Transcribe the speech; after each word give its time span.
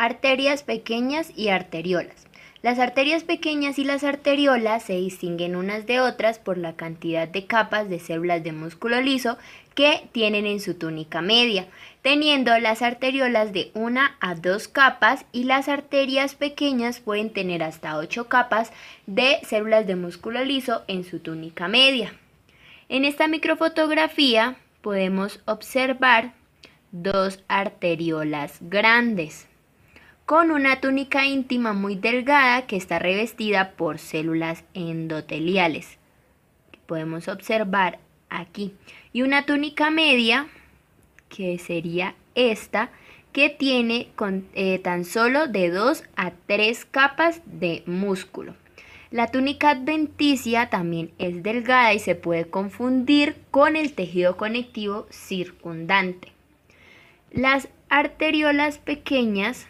Arterias 0.00 0.62
pequeñas 0.62 1.32
y 1.34 1.48
arteriolas. 1.48 2.28
Las 2.62 2.78
arterias 2.78 3.24
pequeñas 3.24 3.80
y 3.80 3.84
las 3.84 4.04
arteriolas 4.04 4.84
se 4.84 4.92
distinguen 4.92 5.56
unas 5.56 5.86
de 5.86 5.98
otras 5.98 6.38
por 6.38 6.56
la 6.56 6.76
cantidad 6.76 7.26
de 7.26 7.46
capas 7.46 7.88
de 7.88 7.98
células 7.98 8.44
de 8.44 8.52
músculo 8.52 9.00
liso 9.00 9.38
que 9.74 10.08
tienen 10.12 10.46
en 10.46 10.60
su 10.60 10.74
túnica 10.74 11.20
media, 11.20 11.66
teniendo 12.00 12.56
las 12.60 12.80
arteriolas 12.80 13.52
de 13.52 13.72
una 13.74 14.16
a 14.20 14.36
dos 14.36 14.68
capas 14.68 15.24
y 15.32 15.42
las 15.42 15.68
arterias 15.68 16.36
pequeñas 16.36 17.00
pueden 17.00 17.32
tener 17.32 17.64
hasta 17.64 17.96
ocho 17.96 18.28
capas 18.28 18.72
de 19.08 19.38
células 19.42 19.84
de 19.88 19.96
músculo 19.96 20.44
liso 20.44 20.84
en 20.86 21.02
su 21.02 21.18
túnica 21.18 21.66
media. 21.66 22.12
En 22.88 23.04
esta 23.04 23.26
microfotografía 23.26 24.58
podemos 24.80 25.40
observar 25.44 26.34
dos 26.92 27.42
arteriolas 27.48 28.58
grandes 28.60 29.47
con 30.28 30.50
una 30.50 30.78
túnica 30.82 31.24
íntima 31.24 31.72
muy 31.72 31.94
delgada 31.94 32.66
que 32.66 32.76
está 32.76 32.98
revestida 32.98 33.70
por 33.70 33.98
células 33.98 34.62
endoteliales. 34.74 35.96
Podemos 36.84 37.28
observar 37.28 37.98
aquí. 38.28 38.74
Y 39.14 39.22
una 39.22 39.46
túnica 39.46 39.90
media, 39.90 40.46
que 41.30 41.58
sería 41.58 42.14
esta, 42.34 42.90
que 43.32 43.48
tiene 43.48 44.10
eh, 44.52 44.78
tan 44.80 45.06
solo 45.06 45.46
de 45.46 45.70
2 45.70 46.04
a 46.16 46.32
3 46.46 46.84
capas 46.84 47.40
de 47.46 47.82
músculo. 47.86 48.54
La 49.10 49.28
túnica 49.28 49.70
adventicia 49.70 50.68
también 50.68 51.10
es 51.18 51.42
delgada 51.42 51.94
y 51.94 52.00
se 52.00 52.16
puede 52.16 52.50
confundir 52.50 53.34
con 53.50 53.76
el 53.76 53.94
tejido 53.94 54.36
conectivo 54.36 55.06
circundante. 55.08 56.32
Las 57.30 57.70
arteriolas 57.88 58.76
pequeñas 58.76 59.66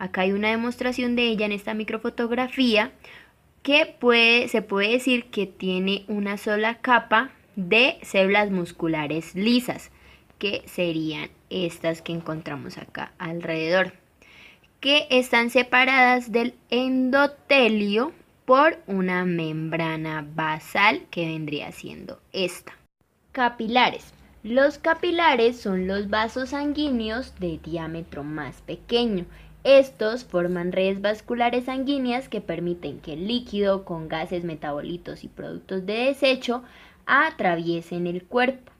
Acá 0.00 0.22
hay 0.22 0.32
una 0.32 0.48
demostración 0.48 1.14
de 1.14 1.28
ella 1.28 1.44
en 1.44 1.52
esta 1.52 1.74
microfotografía 1.74 2.90
que 3.62 3.94
se 4.48 4.62
puede 4.62 4.92
decir 4.92 5.26
que 5.26 5.46
tiene 5.46 6.06
una 6.08 6.38
sola 6.38 6.78
capa 6.78 7.32
de 7.54 7.98
células 8.02 8.50
musculares 8.50 9.34
lisas, 9.34 9.90
que 10.38 10.62
serían 10.64 11.28
estas 11.50 12.00
que 12.00 12.12
encontramos 12.12 12.78
acá 12.78 13.12
alrededor, 13.18 13.92
que 14.80 15.06
están 15.10 15.50
separadas 15.50 16.32
del 16.32 16.54
endotelio 16.70 18.14
por 18.46 18.78
una 18.86 19.26
membrana 19.26 20.26
basal 20.34 21.02
que 21.10 21.26
vendría 21.26 21.72
siendo 21.72 22.22
esta. 22.32 22.72
Capilares. 23.32 24.14
Los 24.42 24.78
capilares 24.78 25.60
son 25.60 25.86
los 25.86 26.08
vasos 26.08 26.48
sanguíneos 26.48 27.38
de 27.38 27.60
diámetro 27.62 28.24
más 28.24 28.62
pequeño 28.62 29.26
estos 29.64 30.24
forman 30.24 30.72
redes 30.72 31.02
vasculares 31.02 31.66
sanguíneas 31.66 32.28
que 32.28 32.40
permiten 32.40 33.00
que 33.00 33.12
el 33.12 33.26
líquido 33.26 33.84
con 33.84 34.08
gases, 34.08 34.44
metabolitos 34.44 35.22
y 35.24 35.28
productos 35.28 35.84
de 35.84 36.06
desecho 36.06 36.62
atraviesen 37.06 38.06
el 38.06 38.24
cuerpo. 38.24 38.72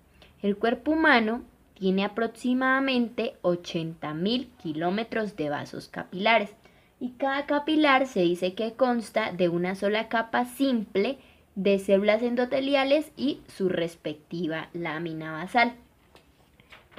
El 0.42 0.56
cuerpo 0.56 0.92
humano 0.92 1.42
tiene 1.74 2.04
aproximadamente 2.04 3.34
80.000 3.42 4.48
kilómetros 4.62 5.36
de 5.36 5.50
vasos 5.50 5.88
capilares 5.88 6.50
y 6.98 7.10
cada 7.12 7.46
capilar 7.46 8.06
se 8.06 8.20
dice 8.20 8.54
que 8.54 8.72
consta 8.72 9.32
de 9.32 9.48
una 9.48 9.74
sola 9.74 10.08
capa 10.08 10.44
simple 10.44 11.18
de 11.56 11.78
células 11.78 12.22
endoteliales 12.22 13.10
y 13.16 13.40
su 13.48 13.68
respectiva 13.68 14.68
lámina 14.72 15.32
basal. 15.32 15.74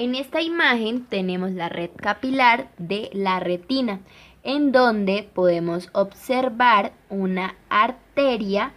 En 0.02 0.16
esta 0.16 0.42
imagen 0.42 1.06
tenemos 1.06 1.52
la 1.52 1.70
red 1.70 1.92
capilar 1.96 2.72
de 2.80 3.12
la 3.14 3.40
retina, 3.40 4.00
en 4.42 4.72
donde 4.72 5.30
podemos 5.32 5.90
observar 5.94 6.94
una 7.12 7.54
arteria 7.70 8.74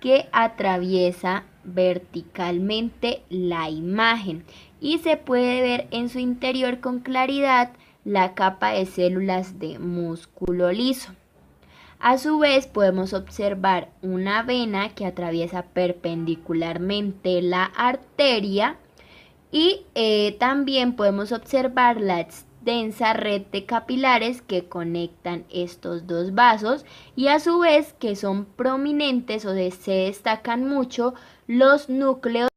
que 0.00 0.28
atraviesa 0.32 1.44
verticalmente 1.62 3.22
la 3.28 3.70
imagen 3.70 4.42
y 4.80 4.98
se 4.98 5.16
puede 5.16 5.62
ver 5.62 5.86
en 5.92 6.08
su 6.08 6.18
interior 6.18 6.80
con 6.80 6.98
claridad 6.98 7.70
la 8.04 8.34
capa 8.34 8.70
de 8.70 8.86
células 8.86 9.60
de 9.60 9.78
músculo 9.78 10.72
liso. 10.72 11.12
A 12.00 12.18
su 12.18 12.40
vez 12.40 12.66
podemos 12.66 13.12
observar 13.12 13.90
una 14.02 14.42
vena 14.42 14.88
que 14.88 15.06
atraviesa 15.06 15.62
perpendicularmente 15.62 17.40
la 17.42 17.62
arteria 17.62 18.76
y 19.54 19.82
eh, 19.94 20.36
también 20.40 20.96
podemos 20.96 21.30
observar 21.30 22.00
la 22.00 22.18
extensa 22.18 23.12
red 23.12 23.42
de 23.52 23.64
capilares 23.64 24.42
que 24.42 24.64
conectan 24.64 25.44
estos 25.48 26.08
dos 26.08 26.34
vasos 26.34 26.84
y 27.14 27.28
a 27.28 27.38
su 27.38 27.60
vez 27.60 27.92
que 28.00 28.16
son 28.16 28.46
prominentes 28.46 29.44
o 29.44 29.54
se 29.54 29.92
destacan 29.92 30.68
mucho 30.68 31.14
los 31.46 31.88
núcleos. 31.88 32.48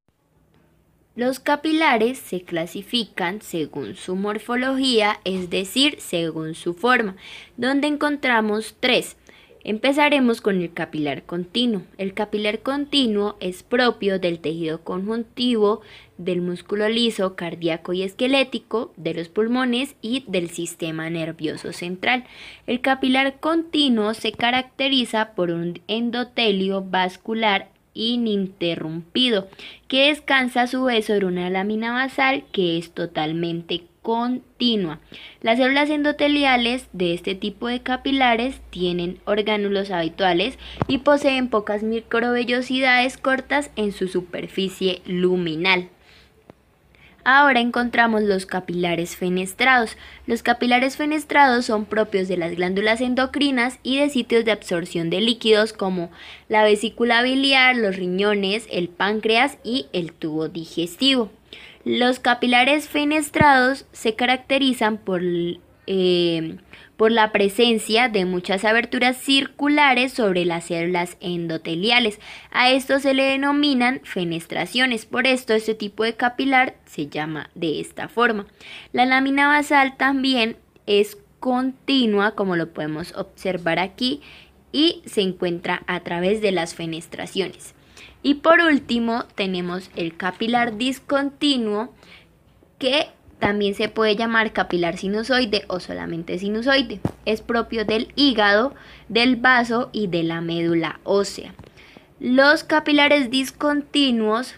Los 1.15 1.39
capilares 1.39 2.17
se 2.17 2.41
clasifican 2.41 3.43
según 3.43 3.95
su 3.95 4.15
morfología, 4.15 5.19
es 5.23 5.51
decir, 5.51 5.97
según 5.99 6.55
su 6.55 6.73
forma, 6.73 7.15
donde 7.57 7.85
encontramos 7.85 8.75
tres 8.79 9.17
Empezaremos 9.67 10.39
con 10.39 10.61
el 10.61 10.71
capilar 10.71 11.23
continuo. 11.23 11.81
El 11.97 12.13
capilar 12.13 12.59
continuo 12.59 13.35
es 13.41 13.63
propio 13.63 14.17
del 14.17 14.39
tejido 14.39 14.81
conjuntivo, 14.81 15.81
del 16.17 16.39
músculo 16.39 16.87
liso, 16.87 17.35
cardíaco 17.35 17.91
y 17.91 18.03
esquelético, 18.03 18.93
de 18.95 19.13
los 19.13 19.27
pulmones 19.27 19.97
y 20.01 20.23
del 20.25 20.51
sistema 20.51 21.09
nervioso 21.09 21.73
central. 21.73 22.23
El 22.65 22.79
capilar 22.79 23.41
continuo 23.41 24.13
se 24.13 24.31
caracteriza 24.31 25.33
por 25.35 25.51
un 25.51 25.81
endotelio 25.89 26.81
vascular 26.81 27.67
ininterrumpido, 27.93 29.49
que 29.89 30.07
descansa 30.07 30.61
a 30.61 30.67
su 30.67 30.85
vez 30.85 31.07
sobre 31.07 31.25
una 31.25 31.49
lámina 31.49 31.91
basal 31.91 32.45
que 32.53 32.77
es 32.77 32.91
totalmente 32.91 33.83
continua. 34.07 35.01
Las 35.41 35.57
células 35.57 35.89
endoteliales 35.89 36.87
de 36.93 37.13
este 37.13 37.35
tipo 37.35 37.67
de 37.67 37.81
capilares 37.81 38.61
tienen 38.69 39.19
orgánulos 39.25 39.91
habituales 39.91 40.57
y 40.87 40.99
poseen 40.99 41.49
pocas 41.49 41.83
microvellosidades 41.83 43.17
cortas 43.17 43.69
en 43.75 43.91
su 43.91 44.07
superficie 44.07 45.01
luminal. 45.05 45.89
Ahora 47.25 47.59
encontramos 47.59 48.21
los 48.21 48.45
capilares 48.45 49.17
fenestrados. 49.17 49.97
Los 50.25 50.41
capilares 50.41 50.95
fenestrados 50.95 51.65
son 51.65 51.83
propios 51.83 52.29
de 52.29 52.37
las 52.37 52.55
glándulas 52.55 53.01
endocrinas 53.01 53.77
y 53.83 53.99
de 53.99 54.09
sitios 54.09 54.45
de 54.45 54.53
absorción 54.53 55.09
de 55.09 55.19
líquidos 55.19 55.73
como 55.73 56.11
la 56.47 56.63
vesícula 56.63 57.23
biliar, 57.23 57.75
los 57.75 57.97
riñones, 57.97 58.67
el 58.71 58.87
páncreas 58.87 59.57
y 59.65 59.87
el 59.91 60.13
tubo 60.13 60.47
digestivo. 60.47 61.29
Los 61.87 62.19
capilares 62.19 62.89
fenestrados 62.89 63.85
se 63.93 64.13
caracterizan 64.13 64.97
por, 64.97 65.21
eh, 65.23 66.57
por 66.97 67.13
la 67.13 67.31
presencia 67.31 68.09
de 68.09 68.25
muchas 68.25 68.65
aberturas 68.65 69.15
circulares 69.15 70.11
sobre 70.11 70.43
las 70.43 70.65
células 70.65 71.15
endoteliales. 71.21 72.19
A 72.51 72.71
esto 72.71 72.99
se 72.99 73.13
le 73.13 73.23
denominan 73.23 74.01
fenestraciones, 74.03 75.05
por 75.05 75.27
esto 75.27 75.53
este 75.53 75.75
tipo 75.75 76.03
de 76.03 76.15
capilar 76.15 76.75
se 76.83 77.07
llama 77.07 77.51
de 77.55 77.79
esta 77.79 78.09
forma. 78.09 78.47
La 78.91 79.05
lámina 79.05 79.47
basal 79.47 79.95
también 79.95 80.57
es 80.87 81.17
continua, 81.39 82.31
como 82.31 82.57
lo 82.57 82.73
podemos 82.73 83.15
observar 83.15 83.79
aquí, 83.79 84.19
y 84.73 85.03
se 85.05 85.21
encuentra 85.21 85.83
a 85.87 86.01
través 86.01 86.41
de 86.41 86.51
las 86.51 86.75
fenestraciones. 86.75 87.76
Y 88.23 88.35
por 88.35 88.59
último 88.59 89.25
tenemos 89.35 89.89
el 89.95 90.15
capilar 90.17 90.77
discontinuo 90.77 91.93
que 92.79 93.07
también 93.39 93.75
se 93.75 93.89
puede 93.89 94.15
llamar 94.15 94.51
capilar 94.51 94.97
sinusoide 94.97 95.65
o 95.67 95.79
solamente 95.79 96.39
sinusoide. 96.39 96.99
Es 97.25 97.41
propio 97.41 97.85
del 97.85 98.11
hígado, 98.15 98.73
del 99.09 99.35
vaso 99.35 99.89
y 99.91 100.07
de 100.07 100.23
la 100.23 100.41
médula 100.41 100.99
ósea. 101.03 101.53
Los 102.19 102.63
capilares 102.63 103.29
discontinuos, 103.29 104.55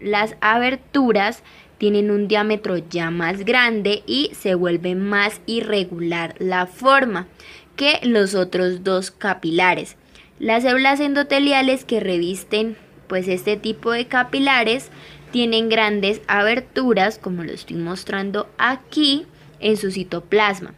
las 0.00 0.34
aberturas, 0.40 1.44
tienen 1.78 2.10
un 2.10 2.26
diámetro 2.26 2.76
ya 2.76 3.10
más 3.10 3.44
grande 3.44 4.02
y 4.04 4.32
se 4.34 4.56
vuelve 4.56 4.96
más 4.96 5.40
irregular 5.46 6.34
la 6.40 6.66
forma 6.66 7.28
que 7.76 8.00
los 8.02 8.34
otros 8.34 8.82
dos 8.82 9.12
capilares. 9.12 9.96
Las 10.38 10.62
células 10.62 11.00
endoteliales 11.00 11.84
que 11.84 12.00
revisten 12.00 12.76
pues 13.08 13.26
este 13.26 13.56
tipo 13.56 13.90
de 13.90 14.06
capilares 14.06 14.90
tienen 15.32 15.68
grandes 15.68 16.20
aberturas, 16.28 17.18
como 17.18 17.42
lo 17.42 17.52
estoy 17.52 17.76
mostrando 17.76 18.48
aquí, 18.58 19.26
en 19.60 19.76
su 19.76 19.90
citoplasma 19.90 20.74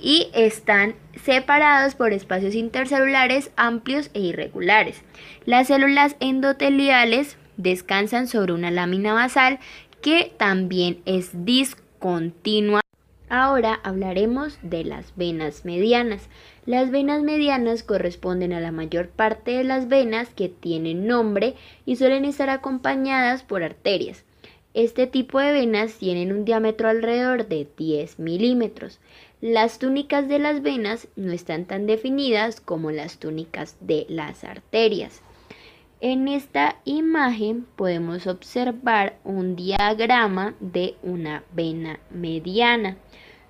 y 0.00 0.28
están 0.32 0.94
separados 1.24 1.94
por 1.94 2.12
espacios 2.12 2.54
intercelulares 2.54 3.50
amplios 3.56 4.10
e 4.14 4.20
irregulares. 4.20 5.02
Las 5.44 5.68
células 5.68 6.16
endoteliales 6.20 7.36
descansan 7.56 8.28
sobre 8.28 8.52
una 8.52 8.70
lámina 8.70 9.12
basal 9.12 9.58
que 10.00 10.32
también 10.36 11.00
es 11.04 11.30
discontinua. 11.44 12.80
Ahora 13.30 13.80
hablaremos 13.82 14.58
de 14.62 14.84
las 14.84 15.12
venas 15.16 15.66
medianas. 15.66 16.28
Las 16.64 16.90
venas 16.90 17.22
medianas 17.22 17.82
corresponden 17.82 18.54
a 18.54 18.60
la 18.60 18.72
mayor 18.72 19.08
parte 19.08 19.50
de 19.50 19.64
las 19.64 19.88
venas 19.88 20.30
que 20.30 20.48
tienen 20.48 21.06
nombre 21.06 21.54
y 21.84 21.96
suelen 21.96 22.24
estar 22.24 22.48
acompañadas 22.48 23.42
por 23.42 23.62
arterias. 23.62 24.24
Este 24.72 25.06
tipo 25.06 25.40
de 25.40 25.52
venas 25.52 25.94
tienen 25.94 26.32
un 26.32 26.44
diámetro 26.44 26.88
alrededor 26.88 27.48
de 27.48 27.68
10 27.76 28.18
milímetros. 28.18 28.98
Las 29.40 29.78
túnicas 29.78 30.28
de 30.28 30.38
las 30.38 30.62
venas 30.62 31.08
no 31.16 31.32
están 31.32 31.66
tan 31.66 31.86
definidas 31.86 32.60
como 32.60 32.90
las 32.90 33.18
túnicas 33.18 33.76
de 33.80 34.06
las 34.08 34.44
arterias. 34.44 35.22
En 36.00 36.28
esta 36.28 36.76
imagen 36.84 37.66
podemos 37.74 38.28
observar 38.28 39.18
un 39.24 39.56
diagrama 39.56 40.54
de 40.60 40.94
una 41.02 41.42
vena 41.52 41.98
mediana 42.10 42.96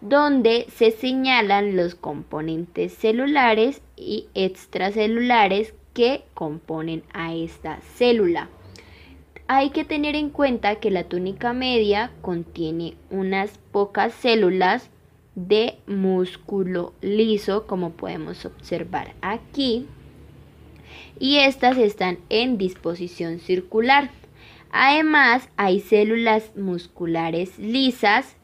donde 0.00 0.66
se 0.74 0.90
señalan 0.90 1.76
los 1.76 1.94
componentes 1.94 2.94
celulares 2.94 3.82
y 3.96 4.28
extracelulares 4.32 5.74
que 5.92 6.24
componen 6.32 7.02
a 7.12 7.34
esta 7.34 7.80
célula. 7.82 8.48
Hay 9.46 9.68
que 9.70 9.84
tener 9.84 10.14
en 10.14 10.30
cuenta 10.30 10.76
que 10.76 10.90
la 10.90 11.04
túnica 11.04 11.52
media 11.52 12.12
contiene 12.22 12.94
unas 13.10 13.58
pocas 13.72 14.14
células 14.14 14.90
de 15.34 15.78
músculo 15.86 16.94
liso, 17.02 17.66
como 17.66 17.90
podemos 17.90 18.46
observar 18.46 19.14
aquí, 19.20 19.86
y 21.18 21.38
estas 21.38 21.78
están 21.78 22.18
en 22.28 22.58
disposición 22.58 23.40
circular. 23.40 24.10
Además, 24.70 25.48
hay 25.56 25.80
células 25.80 26.56
musculares 26.56 27.58
lisas 27.58 28.36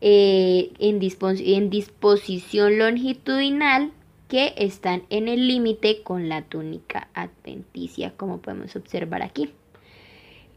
eh, 0.00 0.70
en, 0.78 1.00
en 1.00 1.70
disposición 1.70 2.78
longitudinal 2.78 3.90
que 4.28 4.54
están 4.56 5.02
en 5.10 5.28
el 5.28 5.46
límite 5.48 6.02
con 6.02 6.28
la 6.28 6.42
túnica 6.42 7.08
adventicia, 7.14 8.12
como 8.16 8.38
podemos 8.38 8.74
observar 8.76 9.22
aquí. 9.22 9.50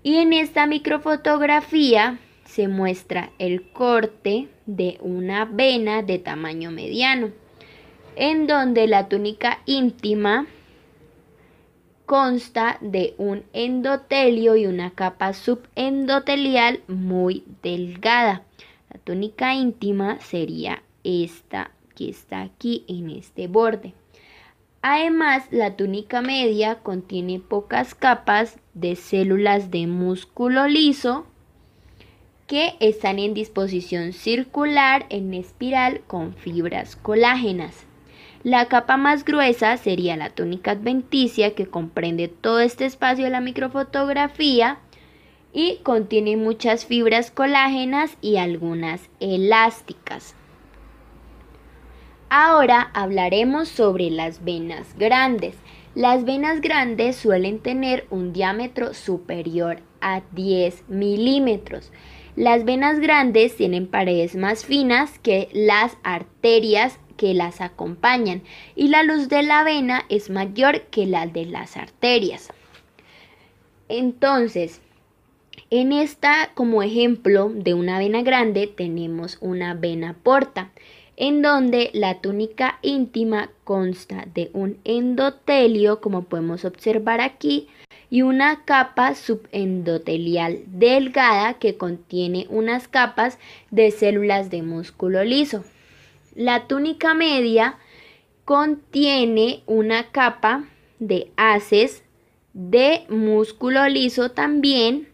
Y 0.03 0.17
en 0.17 0.33
esta 0.33 0.67
microfotografía 0.67 2.19
se 2.45 2.67
muestra 2.67 3.31
el 3.39 3.69
corte 3.71 4.47
de 4.65 4.97
una 5.01 5.45
vena 5.45 6.01
de 6.01 6.17
tamaño 6.17 6.71
mediano, 6.71 7.29
en 8.15 8.47
donde 8.47 8.87
la 8.87 9.09
túnica 9.09 9.59
íntima 9.65 10.47
consta 12.07 12.77
de 12.79 13.13
un 13.17 13.43
endotelio 13.51 14.55
y 14.55 14.65
una 14.65 14.91
capa 14.91 15.33
subendotelial 15.33 16.79
muy 16.87 17.43
delgada. 17.61 18.43
La 18.89 18.97
túnica 18.99 19.53
íntima 19.53 20.17
sería 20.21 20.81
esta 21.03 21.71
que 21.95 22.09
está 22.09 22.43
aquí 22.43 22.85
en 22.87 23.09
este 23.09 23.47
borde. 23.47 23.93
Además, 24.81 25.47
la 25.51 25.75
túnica 25.75 26.21
media 26.21 26.75
contiene 26.75 27.39
pocas 27.39 27.93
capas 27.93 28.57
de 28.73 28.95
células 28.95 29.69
de 29.69 29.85
músculo 29.87 30.65
liso 30.67 31.25
que 32.47 32.75
están 32.79 33.19
en 33.19 33.33
disposición 33.33 34.13
circular 34.13 35.05
en 35.09 35.33
espiral 35.33 36.01
con 36.07 36.33
fibras 36.33 36.95
colágenas. 36.95 37.86
La 38.43 38.67
capa 38.67 38.97
más 38.97 39.25
gruesa 39.25 39.75
sería 39.77 40.15
la 40.15 40.29
túnica 40.29 40.71
adventicia 40.71 41.55
que 41.55 41.65
comprende 41.67 42.27
todo 42.27 42.59
este 42.59 42.85
espacio 42.85 43.25
de 43.25 43.31
la 43.31 43.41
microfotografía 43.41 44.79
y 45.53 45.77
contiene 45.83 46.37
muchas 46.37 46.85
fibras 46.85 47.31
colágenas 47.31 48.17
y 48.21 48.37
algunas 48.37 49.09
elásticas. 49.19 50.35
Ahora 52.29 52.91
hablaremos 52.93 53.69
sobre 53.69 54.11
las 54.11 54.43
venas 54.43 54.95
grandes. 54.97 55.55
Las 55.95 56.25
venas 56.25 56.61
grandes 56.61 57.15
suelen 57.15 57.59
tener 57.59 58.05
un 58.09 58.33
diámetro 58.33 58.93
superior 58.93 59.81
a 60.01 60.21
10 60.33 60.89
milímetros. 60.89 61.91
Las 62.35 62.65
venas 62.65 62.99
grandes 62.99 63.55
tienen 63.55 63.87
paredes 63.87 64.35
más 64.35 64.65
finas 64.65 65.17
que 65.19 65.49
las 65.53 65.97
arterias 66.03 66.99
que 67.17 67.33
las 67.33 67.59
acompañan 67.59 68.43
y 68.75 68.87
la 68.87 69.03
luz 69.03 69.27
de 69.27 69.43
la 69.43 69.63
vena 69.63 70.05
es 70.07 70.29
mayor 70.29 70.83
que 70.83 71.05
la 71.05 71.27
de 71.27 71.45
las 71.45 71.75
arterias. 71.75 72.49
Entonces, 73.89 74.81
en 75.69 75.91
esta, 75.91 76.51
como 76.53 76.81
ejemplo 76.81 77.51
de 77.53 77.73
una 77.73 77.99
vena 77.99 78.21
grande, 78.21 78.67
tenemos 78.67 79.37
una 79.41 79.73
vena 79.73 80.15
porta, 80.23 80.71
en 81.17 81.41
donde 81.41 81.89
la 81.93 82.21
túnica 82.21 82.77
íntima 82.83 83.49
consta 83.63 84.27
de 84.33 84.51
un 84.53 84.77
endotelio, 84.83 85.99
como 85.99 86.23
podemos 86.23 86.63
observar 86.63 87.21
aquí, 87.21 87.67
y 88.09 88.21
una 88.21 88.63
capa 88.63 89.15
subendotelial 89.15 90.59
delgada 90.67 91.55
que 91.55 91.75
contiene 91.75 92.45
unas 92.49 92.87
capas 92.87 93.39
de 93.71 93.91
células 93.91 94.49
de 94.49 94.61
músculo 94.61 95.23
liso. 95.23 95.63
La 96.37 96.67
túnica 96.67 97.15
media 97.15 97.79
contiene 98.45 99.63
una 99.65 100.11
capa 100.11 100.65
de 100.99 101.31
haces 101.35 102.03
de 102.53 103.05
músculo 103.09 103.89
liso 103.89 104.29
también 104.29 105.07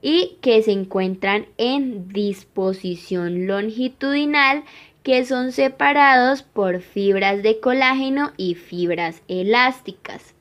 y 0.00 0.38
que 0.42 0.62
se 0.62 0.70
encuentran 0.70 1.48
en 1.56 2.06
disposición 2.06 3.48
longitudinal 3.48 4.62
que 5.02 5.24
son 5.24 5.50
separados 5.50 6.44
por 6.44 6.82
fibras 6.82 7.42
de 7.42 7.58
colágeno 7.58 8.30
y 8.36 8.54
fibras 8.54 9.24
elásticas. 9.26 10.36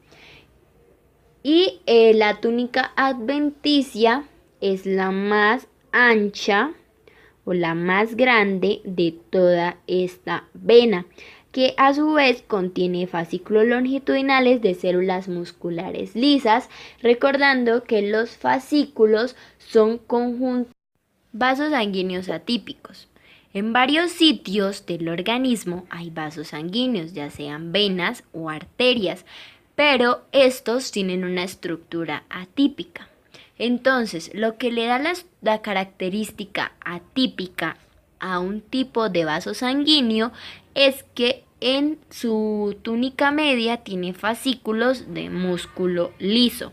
Y 1.42 1.82
eh, 1.88 2.14
la 2.14 2.40
túnica 2.40 2.94
adventicia 2.96 4.26
es 4.62 4.86
la 4.86 5.10
más 5.10 5.68
ancha 5.92 6.76
o 7.46 7.54
la 7.54 7.76
más 7.76 8.16
grande 8.16 8.82
de 8.84 9.16
toda 9.30 9.78
esta 9.88 10.48
vena 10.54 11.06
que 11.52 11.76
a 11.78 11.94
su 11.94 12.14
vez 12.14 12.42
contiene 12.42 13.06
fascículos 13.06 13.66
longitudinales 13.68 14.62
de 14.62 14.74
células 14.74 15.28
musculares 15.28 16.16
lisas, 16.16 16.68
recordando 17.02 17.84
que 17.84 18.02
los 18.02 18.32
fascículos 18.32 19.36
son 19.60 20.00
conjuntos 20.00 20.74
vasos 21.32 21.70
sanguíneos 21.70 22.30
atípicos. 22.30 23.08
En 23.54 23.72
varios 23.72 24.12
sitios 24.12 24.88
del 24.88 25.10
organismo 25.10 25.86
hay 25.92 26.10
vasos 26.10 26.50
sanguíneos, 26.50 27.14
ya 27.14 27.30
sean 27.30 27.72
venas 27.72 28.24
o 28.34 28.50
arterias, 28.50 29.26
pero 29.76 30.24
estos 30.32 30.92
tienen 30.92 31.24
una 31.24 31.44
estructura 31.44 32.24
atípica. 32.30 33.10
Entonces, 33.58 34.32
lo 34.34 34.58
que 34.58 34.72
le 34.72 34.86
da 34.86 35.00
la, 35.42 35.62
característica 35.62 36.74
atípica 36.84 37.78
a 38.20 38.40
un 38.40 38.62
tipo 38.62 39.10
de 39.10 39.26
vaso 39.26 39.54
sanguíneo 39.54 40.32
es 40.74 41.04
que 41.14 41.44
en 41.60 42.00
su 42.10 42.78
túnica 42.82 43.32
media 43.32 43.78
tiene 43.78 44.14
fascículos 44.14 45.14
de 45.14 45.30
músculo 45.30 46.12
liso. 46.20 46.72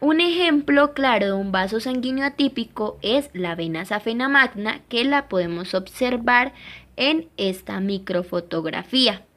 Un 0.00 0.20
ejemplo 0.20 0.94
claro 0.94 1.26
de 1.26 1.32
un 1.32 1.52
vaso 1.52 1.80
sanguíneo 1.80 2.24
atípico 2.24 2.98
es 3.02 3.30
la 3.34 3.54
vena 3.54 3.84
safena 3.84 4.28
magna 4.28 4.80
que 4.88 5.04
la 5.04 5.28
podemos 5.28 5.74
observar 5.74 6.54
en 6.96 7.28
esta 7.36 7.80
microfotografía. 7.80 9.27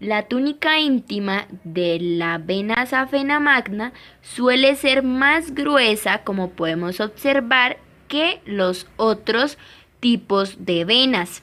La 0.00 0.28
túnica 0.28 0.80
íntima 0.80 1.46
de 1.62 1.98
la 2.00 2.38
vena 2.38 2.86
safena 2.86 3.38
magna 3.38 3.92
suele 4.22 4.74
ser 4.74 5.02
más 5.02 5.54
gruesa 5.54 6.24
como 6.24 6.50
podemos 6.50 7.00
observar 7.00 7.78
que 8.08 8.40
los 8.46 8.86
otros 8.96 9.58
tipos 10.00 10.64
de 10.64 10.86
venas 10.86 11.42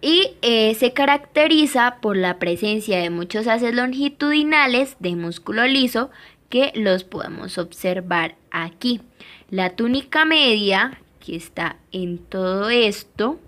y 0.00 0.30
eh, 0.40 0.74
se 0.74 0.92
caracteriza 0.92 1.98
por 2.00 2.16
la 2.16 2.38
presencia 2.38 2.98
de 2.98 3.10
muchos 3.10 3.46
haces 3.46 3.74
longitudinales 3.74 4.96
de 4.98 5.14
músculo 5.16 5.66
liso 5.66 6.10
que 6.48 6.72
los 6.74 7.04
podemos 7.04 7.58
observar 7.58 8.36
aquí. 8.50 9.02
La 9.50 9.76
túnica 9.76 10.24
media, 10.24 10.98
que 11.24 11.36
está 11.36 11.76
en 11.92 12.18
todo 12.18 12.70
esto, 12.70 13.38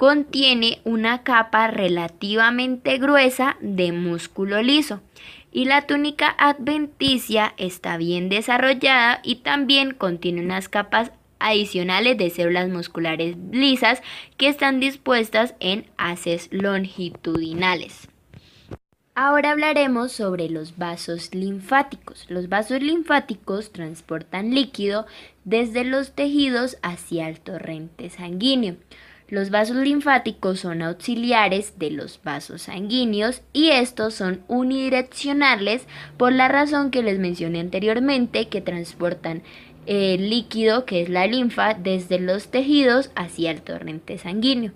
contiene 0.00 0.80
una 0.84 1.24
capa 1.24 1.66
relativamente 1.66 2.96
gruesa 2.96 3.58
de 3.60 3.92
músculo 3.92 4.62
liso 4.62 5.02
y 5.52 5.66
la 5.66 5.82
túnica 5.82 6.34
adventicia 6.38 7.52
está 7.58 7.98
bien 7.98 8.30
desarrollada 8.30 9.20
y 9.22 9.42
también 9.42 9.92
contiene 9.92 10.40
unas 10.40 10.70
capas 10.70 11.12
adicionales 11.38 12.16
de 12.16 12.30
células 12.30 12.70
musculares 12.70 13.36
lisas 13.52 14.00
que 14.38 14.48
están 14.48 14.80
dispuestas 14.80 15.54
en 15.60 15.84
haces 15.98 16.48
longitudinales. 16.50 18.08
Ahora 19.14 19.50
hablaremos 19.50 20.12
sobre 20.12 20.48
los 20.48 20.78
vasos 20.78 21.34
linfáticos. 21.34 22.24
Los 22.30 22.48
vasos 22.48 22.80
linfáticos 22.80 23.70
transportan 23.70 24.54
líquido 24.54 25.04
desde 25.44 25.84
los 25.84 26.12
tejidos 26.12 26.78
hacia 26.80 27.28
el 27.28 27.38
torrente 27.38 28.08
sanguíneo. 28.08 28.76
Los 29.30 29.50
vasos 29.50 29.76
linfáticos 29.76 30.58
son 30.58 30.82
auxiliares 30.82 31.78
de 31.78 31.92
los 31.92 32.20
vasos 32.24 32.62
sanguíneos 32.62 33.42
y 33.52 33.70
estos 33.70 34.14
son 34.14 34.42
unidireccionales 34.48 35.86
por 36.16 36.32
la 36.32 36.48
razón 36.48 36.90
que 36.90 37.04
les 37.04 37.20
mencioné 37.20 37.60
anteriormente 37.60 38.48
que 38.48 38.60
transportan 38.60 39.42
el 39.86 40.30
líquido 40.30 40.84
que 40.84 41.02
es 41.02 41.08
la 41.08 41.28
linfa 41.28 41.74
desde 41.74 42.18
los 42.18 42.48
tejidos 42.48 43.12
hacia 43.14 43.52
el 43.52 43.62
torrente 43.62 44.18
sanguíneo. 44.18 44.72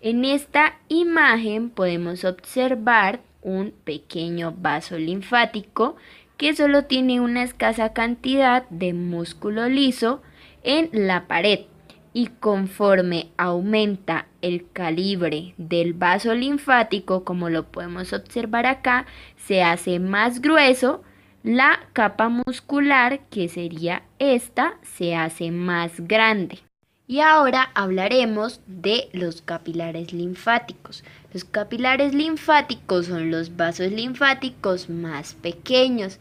En 0.00 0.24
esta 0.24 0.80
imagen 0.88 1.70
podemos 1.70 2.24
observar 2.24 3.20
un 3.40 3.72
pequeño 3.84 4.52
vaso 4.58 4.98
linfático 4.98 5.94
que 6.36 6.56
solo 6.56 6.86
tiene 6.86 7.20
una 7.20 7.44
escasa 7.44 7.92
cantidad 7.92 8.68
de 8.70 8.94
músculo 8.94 9.68
liso 9.68 10.22
en 10.64 10.88
la 10.92 11.28
pared 11.28 11.69
y 12.12 12.26
conforme 12.26 13.28
aumenta 13.36 14.26
el 14.42 14.66
calibre 14.72 15.54
del 15.56 15.94
vaso 15.94 16.34
linfático, 16.34 17.24
como 17.24 17.50
lo 17.50 17.64
podemos 17.70 18.12
observar 18.12 18.66
acá, 18.66 19.06
se 19.36 19.62
hace 19.62 19.98
más 19.98 20.40
grueso, 20.40 21.02
la 21.42 21.80
capa 21.92 22.28
muscular, 22.28 23.20
que 23.30 23.48
sería 23.48 24.02
esta, 24.18 24.74
se 24.82 25.14
hace 25.14 25.50
más 25.50 26.00
grande. 26.00 26.58
Y 27.06 27.20
ahora 27.20 27.70
hablaremos 27.74 28.60
de 28.66 29.08
los 29.12 29.42
capilares 29.42 30.12
linfáticos. 30.12 31.02
Los 31.32 31.44
capilares 31.44 32.14
linfáticos 32.14 33.06
son 33.06 33.32
los 33.32 33.56
vasos 33.56 33.90
linfáticos 33.90 34.88
más 34.88 35.34
pequeños. 35.34 36.20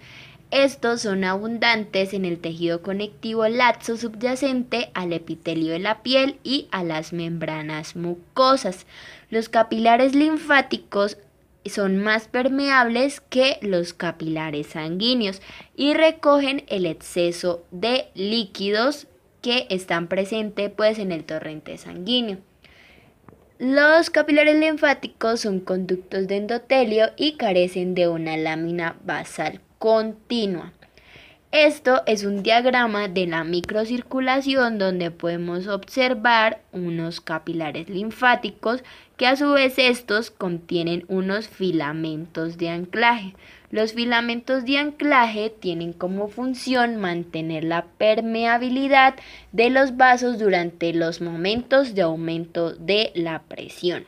Estos 0.51 1.01
son 1.01 1.25
abundantes 1.25 2.11
en 2.15 2.25
el 2.25 2.39
tejido 2.39 2.81
conectivo 2.81 3.47
laxo 3.47 3.97
subyacente 3.97 4.89
al 4.95 5.13
epitelio 5.13 5.73
de 5.73 5.79
la 5.79 6.01
piel 6.01 6.39
y 6.43 6.67
a 6.71 6.83
las 6.83 7.13
membranas 7.13 7.95
mucosas. 7.95 8.87
Los 9.29 9.47
capilares 9.47 10.15
linfáticos 10.15 11.19
son 11.65 11.97
más 11.97 12.27
permeables 12.27 13.21
que 13.21 13.59
los 13.61 13.93
capilares 13.93 14.67
sanguíneos 14.67 15.39
y 15.75 15.93
recogen 15.93 16.63
el 16.67 16.87
exceso 16.87 17.63
de 17.69 18.07
líquidos 18.15 19.05
que 19.43 19.67
están 19.69 20.07
presentes 20.07 20.71
pues 20.75 20.97
en 20.97 21.11
el 21.11 21.25
torrente 21.25 21.77
sanguíneo. 21.77 22.39
Los 23.59 24.09
capilares 24.09 24.55
linfáticos 24.55 25.41
son 25.41 25.59
conductos 25.59 26.27
de 26.27 26.37
endotelio 26.37 27.11
y 27.17 27.33
carecen 27.33 27.93
de 27.93 28.07
una 28.07 28.35
lámina 28.35 28.95
basal 29.05 29.61
continua. 29.79 30.73
Esto 31.51 32.03
es 32.05 32.25
un 32.25 32.43
diagrama 32.43 33.07
de 33.07 33.25
la 33.25 33.43
microcirculación 33.43 34.77
donde 34.77 35.09
podemos 35.09 35.67
observar 35.67 36.61
unos 36.71 37.21
capilares 37.21 37.89
linfáticos 37.89 38.83
que 39.17 39.25
a 39.25 39.35
su 39.35 39.53
vez 39.53 39.79
estos 39.79 40.29
contienen 40.29 41.05
unos 41.07 41.47
filamentos 41.47 42.59
de 42.59 42.69
anclaje. 42.69 43.33
Los 43.71 43.93
filamentos 43.93 44.63
de 44.65 44.77
anclaje 44.77 45.49
tienen 45.49 45.93
como 45.93 46.27
función 46.27 46.97
mantener 46.97 47.63
la 47.63 47.85
permeabilidad 47.97 49.15
de 49.51 49.71
los 49.71 49.97
vasos 49.97 50.37
durante 50.37 50.93
los 50.93 51.19
momentos 51.19 51.95
de 51.95 52.03
aumento 52.03 52.73
de 52.75 53.11
la 53.15 53.41
presión. 53.41 54.05